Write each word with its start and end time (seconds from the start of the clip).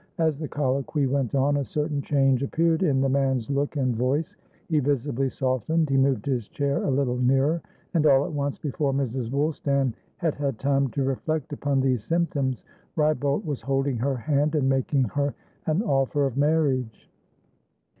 As 0.17 0.39
the 0.39 0.47
colloquy 0.47 1.05
went 1.05 1.35
on, 1.35 1.57
a 1.57 1.63
certain 1.63 2.01
change 2.01 2.41
appeared 2.41 2.81
in 2.81 3.01
the 3.01 3.07
man's 3.07 3.51
look 3.51 3.75
and 3.75 3.95
voice; 3.95 4.35
he 4.67 4.79
visibly 4.79 5.29
softened, 5.29 5.91
he 5.91 5.95
moved 5.95 6.25
his 6.25 6.47
chair 6.47 6.81
a 6.81 6.89
little 6.89 7.19
nearer, 7.19 7.61
and 7.93 8.07
all 8.07 8.25
at 8.25 8.31
once, 8.31 8.57
before 8.57 8.95
Mrs. 8.95 9.29
Woolstan 9.29 9.93
had 10.17 10.33
had 10.33 10.57
time 10.57 10.87
to 10.87 11.03
reflect 11.03 11.53
upon 11.53 11.81
these 11.81 12.03
symptoms, 12.03 12.63
Wrybolt 12.95 13.45
was 13.45 13.61
holding 13.61 13.97
her 13.99 14.17
hand 14.17 14.55
and 14.55 14.67
making 14.67 15.03
her 15.03 15.35
an 15.67 15.83
offer 15.83 16.25
of 16.25 16.35
marriage. 16.35 17.07